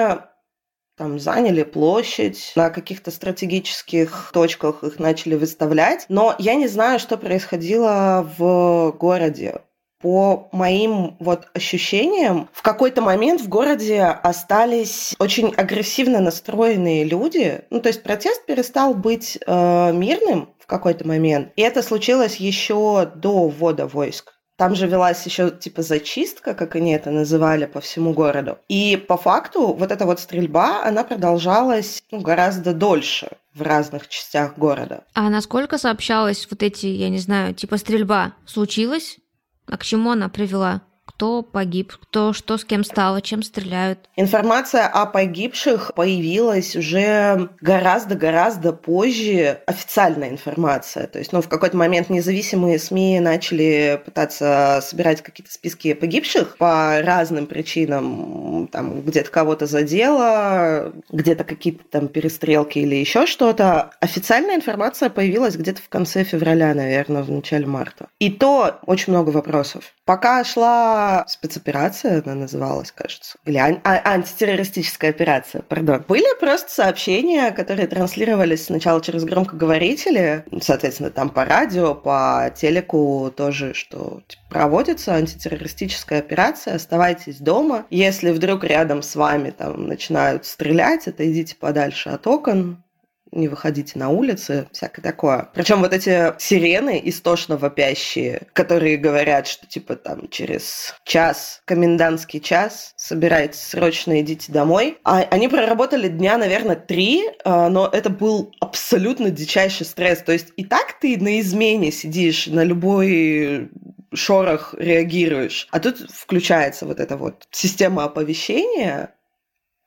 [0.97, 6.05] там заняли площадь, на каких-то стратегических точках их начали выставлять.
[6.09, 9.61] Но я не знаю, что происходило в городе.
[10.01, 17.61] По моим вот ощущениям, в какой-то момент в городе остались очень агрессивно настроенные люди.
[17.69, 21.51] Ну, то есть протест перестал быть э, мирным в какой-то момент.
[21.55, 24.33] И это случилось еще до ввода войск.
[24.61, 28.59] Там же велась еще типа зачистка, как они это называли, по всему городу.
[28.67, 34.59] И по факту вот эта вот стрельба, она продолжалась ну, гораздо дольше в разных частях
[34.59, 35.03] города.
[35.15, 39.17] А насколько сообщалось вот эти, я не знаю, типа стрельба случилась?
[39.65, 40.81] А к чему она привела?
[41.05, 43.99] Кто погиб, кто что с кем стало, чем стреляют.
[44.15, 51.07] Информация о погибших появилась уже гораздо-гораздо позже, официальная информация.
[51.07, 57.01] То есть, ну, в какой-то момент независимые СМИ начали пытаться собирать какие-то списки погибших по
[57.01, 58.67] разным причинам.
[58.71, 63.91] Там где-то кого-то задело, где-то какие-то там перестрелки или еще что-то.
[63.99, 68.07] Официальная информация появилась где-то в конце февраля, наверное, в начале марта.
[68.19, 69.93] И то очень много вопросов.
[70.05, 70.90] Пока шла
[71.27, 79.01] спецоперация, она называлась, кажется, или а- антитеррористическая операция, пардон, были просто сообщения, которые транслировались сначала
[79.01, 87.37] через громкоговорители, соответственно, там по радио, по телеку тоже, что типа, проводится антитеррористическая операция, оставайтесь
[87.39, 87.85] дома.
[87.89, 92.83] Если вдруг рядом с вами там начинают стрелять, отойдите подальше от окон,
[93.31, 95.49] не выходите на улицы, всякое такое.
[95.53, 102.93] Причем вот эти сирены истошно вопящие, которые говорят, что типа там через час, комендантский час,
[102.97, 104.97] собирайтесь срочно, идите домой.
[105.03, 110.19] А они проработали дня, наверное, три, а, но это был абсолютно дичайший стресс.
[110.19, 113.69] То есть и так ты на измене сидишь на любой
[114.13, 115.67] шорох реагируешь.
[115.71, 119.13] А тут включается вот эта вот система оповещения,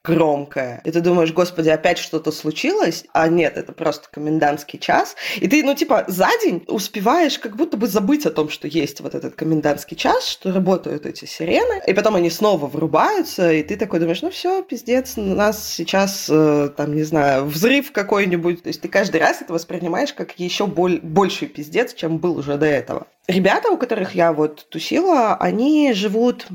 [0.05, 0.83] громкое.
[0.85, 3.05] И ты думаешь, господи, опять что-то случилось?
[3.13, 5.17] А нет, это просто комендантский час.
[5.37, 9.01] И ты, ну, типа, за день успеваешь как будто бы забыть о том, что есть
[9.01, 11.83] вот этот комендантский час, что работают эти сирены.
[11.87, 16.29] И потом они снова врубаются, и ты такой думаешь, ну все, пиздец, у нас сейчас,
[16.31, 18.63] э, там, не знаю, взрыв какой-нибудь.
[18.63, 22.59] То есть ты каждый раз это воспринимаешь как еще боль, больший пиздец, чем был уже
[22.59, 23.07] до этого.
[23.27, 26.47] Ребята, у которых я вот тусила, они живут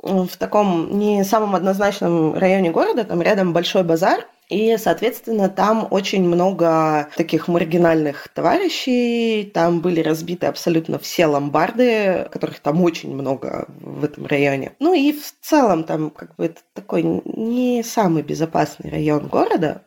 [0.00, 6.24] в таком не самом однозначном районе города, там рядом большой базар, и, соответственно, там очень
[6.24, 9.44] много таких маргинальных товарищей.
[9.52, 14.72] Там были разбиты абсолютно все ломбарды, которых там очень много в этом районе.
[14.78, 19.82] Ну и в целом там как бы это такой не самый безопасный район города,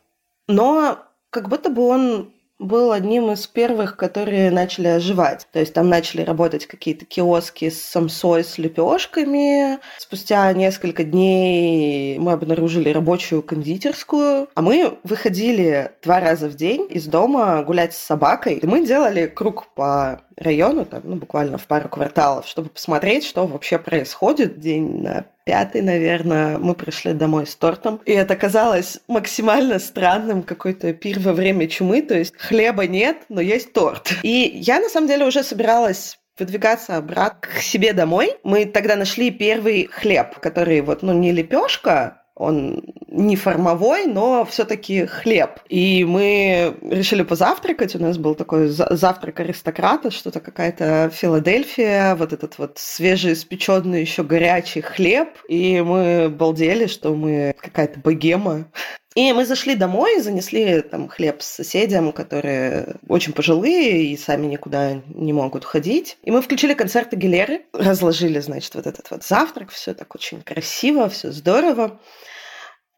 [0.47, 0.99] но
[1.31, 5.47] как будто бы он был одним из первых, которые начали оживать.
[5.51, 9.79] То есть там начали работать какие-то киоски с самсой, с лепешками.
[9.97, 14.47] Спустя несколько дней мы обнаружили рабочую кондитерскую.
[14.53, 18.55] А мы выходили два раза в день из дома гулять с собакой.
[18.55, 23.47] И мы делали круг по району, там, ну, буквально в пару кварталов, чтобы посмотреть, что
[23.47, 24.59] вообще происходит.
[24.59, 28.01] День на пятый, наверное, мы пришли домой с тортом.
[28.05, 33.41] И это казалось максимально странным, какой-то пир во время чумы, то есть хлеба нет, но
[33.41, 34.13] есть торт.
[34.23, 38.33] И я, на самом деле, уже собиралась выдвигаться обратно к себе домой.
[38.43, 45.05] Мы тогда нашли первый хлеб, который вот, ну, не лепешка, он не формовой, но все-таки
[45.05, 45.59] хлеб.
[45.69, 47.95] И мы решили позавтракать.
[47.95, 54.81] У нас был такой завтрак аристократа, что-то какая-то Филадельфия, вот этот вот свежеиспеченный еще горячий
[54.81, 55.29] хлеб.
[55.47, 58.65] И мы балдели, что мы какая-то богема.
[59.13, 65.01] И мы зашли домой, занесли там хлеб с соседям, которые очень пожилые и сами никуда
[65.13, 66.17] не могут ходить.
[66.23, 71.07] И мы включили концерт Агилеры, разложили, значит, вот этот вот завтрак, все так очень красиво,
[71.09, 71.99] все здорово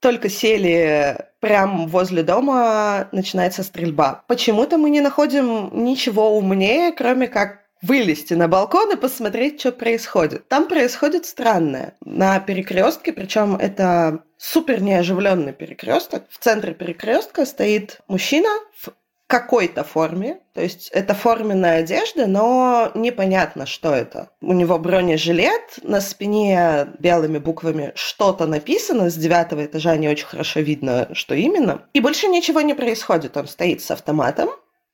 [0.03, 4.23] только сели прямо возле дома, начинается стрельба.
[4.27, 10.47] Почему-то мы не находим ничего умнее, кроме как вылезти на балкон и посмотреть, что происходит.
[10.49, 11.95] Там происходит странное.
[12.03, 16.25] На перекрестке, причем это супер неоживленный перекресток.
[16.29, 18.49] В центре перекрестка стоит мужчина
[18.81, 18.89] в
[19.33, 24.29] какой-то форме, то есть это форменная одежда, но непонятно, что это.
[24.41, 30.59] У него бронежилет, на спине белыми буквами что-то написано, с девятого этажа не очень хорошо
[30.59, 31.87] видно, что именно.
[31.93, 34.49] И больше ничего не происходит, он стоит с автоматом,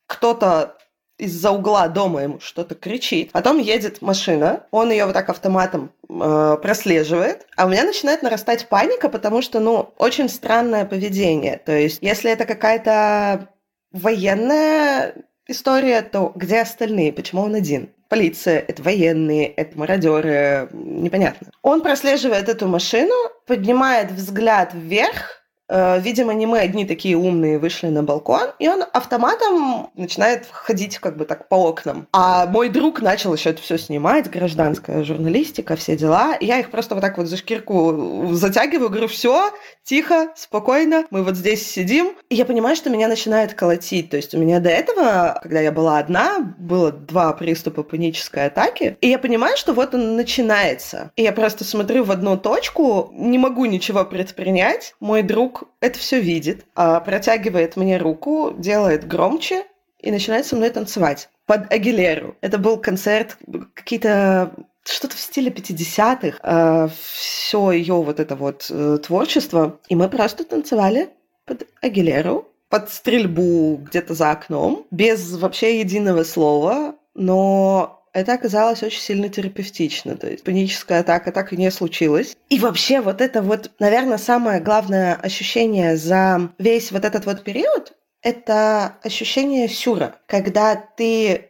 [0.08, 0.78] кто-то
[1.18, 3.34] из-за угла дома ему что-то кричит.
[3.34, 8.70] Потом едет машина, он ее вот так автоматом э, прослеживает, а у меня начинает нарастать
[8.70, 11.58] паника, потому что, ну, очень странное поведение.
[11.58, 13.50] То есть, если это какая-то
[13.92, 15.16] военная
[15.48, 17.14] история, то где остальные?
[17.14, 17.90] Почему он один?
[18.08, 21.52] Полиция, это военные, это мародеры, непонятно.
[21.62, 23.14] Он прослеживает эту машину,
[23.46, 25.39] поднимает взгляд вверх,
[25.70, 31.18] видимо, не мы одни такие умные вышли на балкон, и он автоматом начинает ходить как
[31.18, 32.08] бы так по окнам.
[32.12, 36.36] А мой друг начал еще это все снимать, гражданская журналистика, все дела.
[36.36, 39.52] И я их просто вот так вот за шкирку затягиваю, говорю, все,
[39.84, 42.14] тихо, спокойно, мы вот здесь сидим.
[42.30, 44.10] И я понимаю, что меня начинает колотить.
[44.10, 48.98] То есть у меня до этого, когда я была одна, было два приступа панической атаки.
[49.02, 51.12] И я понимаю, что вот он начинается.
[51.16, 54.96] И я просто смотрю в одну точку, не могу ничего предпринять.
[55.00, 59.66] Мой друг это все видит, а протягивает мне руку, делает громче
[60.00, 62.36] и начинает со мной танцевать под Агилеру.
[62.42, 63.38] Это был концерт,
[63.74, 69.80] какие-то что-то в стиле 50-х, э, а, все ее вот это вот э, творчество.
[69.88, 71.10] И мы просто танцевали
[71.46, 79.02] под Агилеру, под стрельбу где-то за окном, без вообще единого слова, но это оказалось очень
[79.02, 80.16] сильно терапевтично.
[80.16, 82.36] То есть паническая атака так и не случилась.
[82.50, 87.94] И вообще вот это вот, наверное, самое главное ощущение за весь вот этот вот период,
[88.22, 91.50] это ощущение сюра, когда ты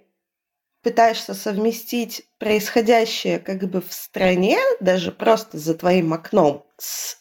[0.83, 7.17] пытаешься совместить происходящее как бы в стране, даже просто за твоим окном, с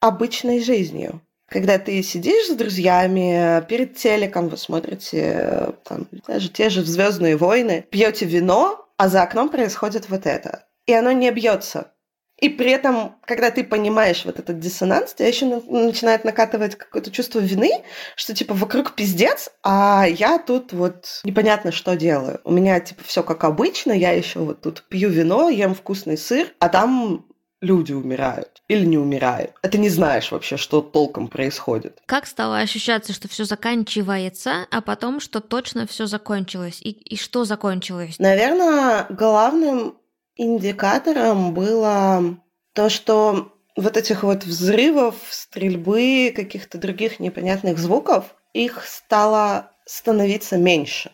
[0.00, 1.22] обычной жизнью.
[1.48, 7.86] Когда ты сидишь с друзьями перед телеком, вы смотрите там, даже те же «Звездные войны»,
[7.90, 10.66] пьете вино, а за окном происходит вот это.
[10.86, 11.92] И оно не бьется.
[12.40, 17.40] И при этом, когда ты понимаешь вот этот диссонанс, тебя еще начинает накатывать какое-то чувство
[17.40, 17.82] вины,
[18.14, 22.40] что типа вокруг пиздец, а я тут вот непонятно что делаю.
[22.44, 26.54] У меня типа все как обычно, я еще вот тут пью вино, ем вкусный сыр,
[26.60, 27.26] а там
[27.60, 29.52] люди умирают или не умирают.
[29.62, 32.00] А ты не знаешь вообще, что толком происходит.
[32.06, 36.80] Как стало ощущаться, что все заканчивается, а потом, что точно все закончилось?
[36.80, 38.18] И, и что закончилось?
[38.18, 39.96] Наверное, главным
[40.36, 42.36] индикатором было
[42.74, 51.12] то, что вот этих вот взрывов, стрельбы, каких-то других непонятных звуков, их стало становиться меньше.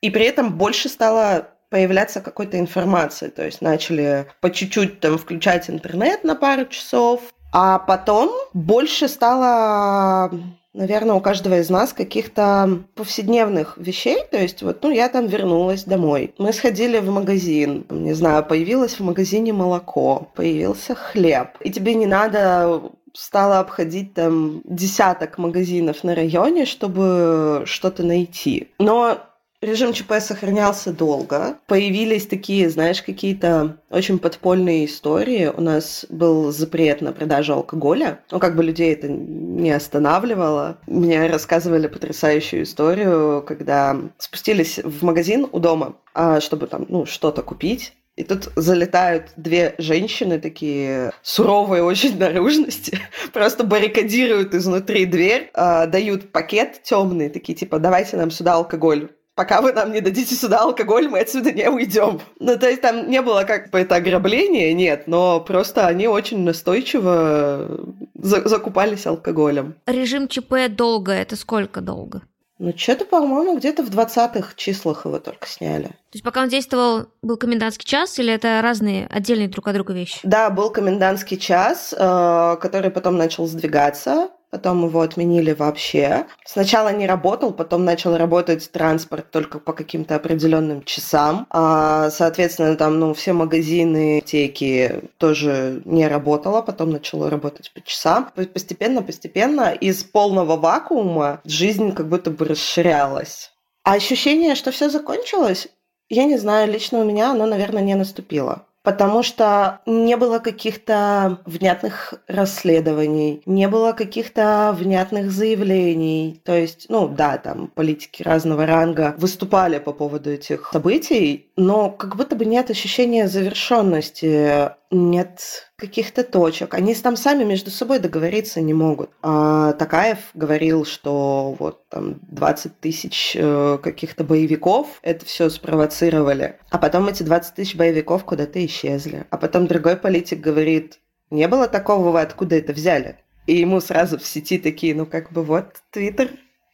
[0.00, 3.28] И при этом больше стало появляться какой-то информации.
[3.28, 7.20] То есть начали по чуть-чуть там включать интернет на пару часов,
[7.52, 10.30] а потом больше стало
[10.74, 14.18] наверное, у каждого из нас каких-то повседневных вещей.
[14.30, 16.34] То есть, вот, ну, я там вернулась домой.
[16.36, 17.86] Мы сходили в магазин.
[17.90, 21.50] Не знаю, появилось в магазине молоко, появился хлеб.
[21.60, 22.82] И тебе не надо
[23.14, 28.72] стала обходить там десяток магазинов на районе, чтобы что-то найти.
[28.80, 29.18] Но
[29.64, 31.56] Режим ЧП сохранялся долго.
[31.66, 35.46] Появились такие, знаешь, какие-то очень подпольные истории.
[35.46, 38.20] У нас был запрет на продажу алкоголя.
[38.30, 40.76] Ну, как бы людей это не останавливало.
[40.86, 47.42] Мне рассказывали потрясающую историю, когда спустились в магазин у дома, а, чтобы там, ну, что-то
[47.42, 47.94] купить.
[48.16, 52.98] И тут залетают две женщины, такие суровые очень наружности,
[53.32, 59.60] просто баррикадируют изнутри дверь, э, дают пакет темный, такие типа, давайте нам сюда алкоголь пока
[59.60, 62.20] вы нам не дадите сюда алкоголь, мы отсюда не уйдем.
[62.38, 66.40] Ну, то есть там не было как бы это ограбление, нет, но просто они очень
[66.44, 67.80] настойчиво
[68.14, 69.74] за закупались алкоголем.
[69.86, 72.22] Режим ЧП долго, это сколько долго?
[72.60, 75.86] Ну, что-то, по-моему, где-то в 20-х числах его только сняли.
[75.86, 79.92] То есть пока он действовал, был комендантский час или это разные, отдельные друг от друга
[79.92, 80.20] вещи?
[80.22, 86.26] Да, был комендантский час, э, который потом начал сдвигаться потом его отменили вообще.
[86.44, 91.48] Сначала не работал, потом начал работать транспорт только по каким-то определенным часам.
[91.50, 98.30] А, соответственно, там, ну, все магазины, аптеки тоже не работало, потом начало работать по часам.
[98.52, 103.50] Постепенно, постепенно из полного вакуума жизнь как будто бы расширялась.
[103.82, 105.66] А ощущение, что все закончилось,
[106.08, 111.40] я не знаю, лично у меня оно, наверное, не наступило потому что не было каких-то
[111.46, 116.40] внятных расследований, не было каких-то внятных заявлений.
[116.44, 122.16] То есть, ну да, там политики разного ранга выступали по поводу этих событий, но как
[122.16, 126.74] будто бы нет ощущения завершенности, нет каких-то точек.
[126.74, 129.10] Они там сами между собой договориться не могут.
[129.22, 136.58] А Такаев говорил, что вот там 20 тысяч э, каких-то боевиков это все спровоцировали.
[136.70, 139.26] А потом эти 20 тысяч боевиков куда-то исчезли.
[139.30, 143.18] А потом другой политик говорит, не было такого, вы откуда это взяли?
[143.46, 146.30] И ему сразу в сети такие, ну как бы вот, твиттер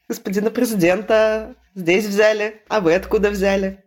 [0.09, 3.85] господина президента здесь взяли, а вы откуда взяли?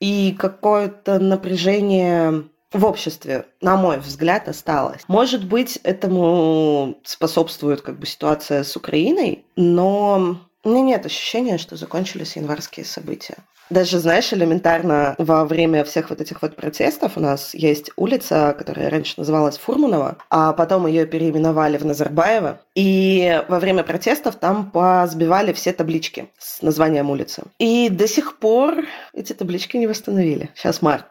[0.00, 5.02] И какое-то напряжение в обществе, на мой взгляд, осталось.
[5.08, 11.76] Может быть, этому способствует как бы ситуация с Украиной, но у меня нет ощущения, что
[11.76, 13.36] закончились январские события.
[13.70, 18.90] Даже, знаешь, элементарно во время всех вот этих вот протестов у нас есть улица, которая
[18.90, 22.60] раньше называлась Фурманова, а потом ее переименовали в Назарбаева.
[22.74, 27.44] И во время протестов там позбивали все таблички с названием улицы.
[27.60, 30.50] И до сих пор эти таблички не восстановили.
[30.56, 31.06] Сейчас март.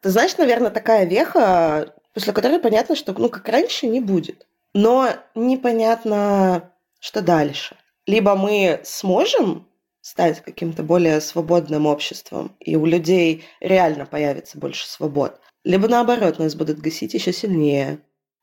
[0.00, 4.46] Ты знаешь, наверное, такая веха, после которой понятно, что, ну, как раньше, не будет.
[4.72, 7.76] Но непонятно, что дальше.
[8.06, 9.66] Либо мы сможем
[10.00, 15.40] стать каким-то более свободным обществом, и у людей реально появится больше свобод.
[15.64, 17.98] Либо наоборот, нас будут гасить еще сильнее.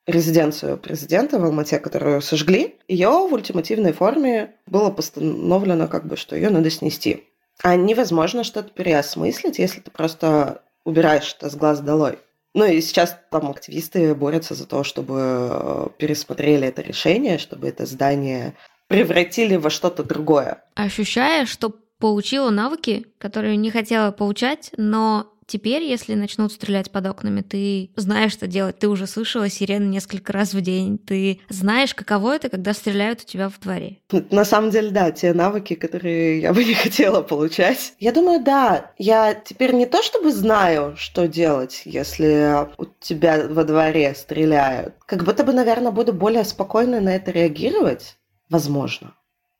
[0.06, 6.36] Резиденцию президента в Алмате, которую сожгли, ее в ультимативной форме было постановлено, как бы, что
[6.36, 7.26] ее надо снести.
[7.64, 12.20] А невозможно что-то переосмыслить, если ты просто убираешь это с глаз долой.
[12.54, 17.86] Ну и сейчас там активисты борются за то, чтобы э, пересмотрели это решение, чтобы это
[17.86, 18.56] здание
[18.88, 20.64] превратили во что-то другое.
[20.76, 27.42] Ощущая, что получила навыки, которые не хотела получать, но теперь, если начнут стрелять под окнами,
[27.42, 28.78] ты знаешь, что делать.
[28.80, 30.98] Ты уже слышала сирены несколько раз в день.
[30.98, 34.00] Ты знаешь, каково это, когда стреляют у тебя в дворе.
[34.12, 37.94] На самом деле, да, те навыки, которые я бы не хотела получать.
[38.00, 43.64] Я думаю, да, я теперь не то чтобы знаю, что делать, если у тебя во
[43.64, 44.96] дворе стреляют.
[45.06, 48.17] Как будто бы, наверное, буду более спокойно на это реагировать
[48.50, 49.14] возможно.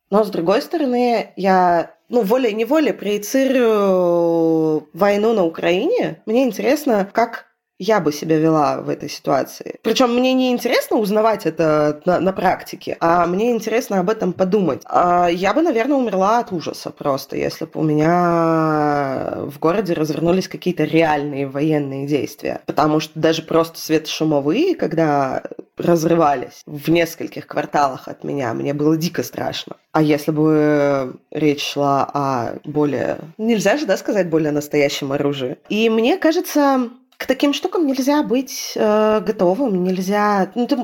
[0.10, 6.22] Но, с другой стороны, я ну, волей-неволей проецирую войну на Украине.
[6.26, 7.47] Мне интересно, как
[7.80, 9.76] я бы себя вела в этой ситуации.
[9.84, 14.82] Причем мне не интересно узнавать это на, на практике, а мне интересно об этом подумать.
[14.86, 20.48] А я бы, наверное, умерла от ужаса просто, если бы у меня в городе развернулись
[20.48, 22.62] какие-то реальные военные действия.
[22.66, 25.44] Потому что даже просто светошумовые, когда
[25.78, 29.76] разрывались в нескольких кварталах от меня, мне было дико страшно.
[29.92, 33.20] А если бы речь шла о более...
[33.38, 35.58] Нельзя же, да, сказать более настоящем оружии.
[35.70, 40.52] И мне кажется, к таким штукам нельзя быть э, готовым, нельзя...
[40.54, 40.78] Ну, ты,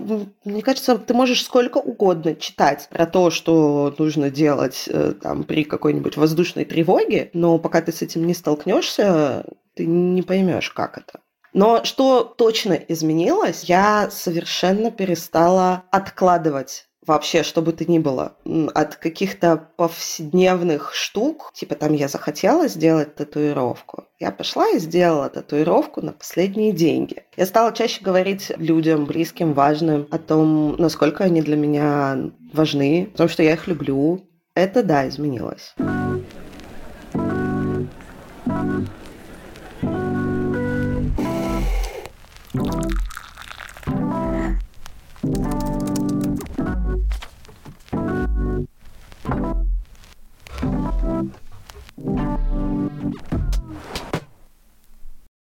[0.44, 5.64] мне кажется, ты можешь сколько угодно читать про то, что нужно делать э, там при
[5.64, 11.20] какой-нибудь воздушной тревоге, но пока ты с этим не столкнешься, ты не поймешь, как это.
[11.54, 18.36] Но что точно изменилось, я совершенно перестала откладывать вообще, что бы то ни было,
[18.74, 26.02] от каких-то повседневных штук, типа там я захотела сделать татуировку, я пошла и сделала татуировку
[26.02, 27.24] на последние деньги.
[27.36, 33.18] Я стала чаще говорить людям, близким, важным, о том, насколько они для меня важны, о
[33.18, 34.26] том, что я их люблю.
[34.56, 35.74] Это, да, изменилось.